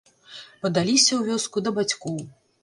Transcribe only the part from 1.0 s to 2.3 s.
ў вёску да бацькоў.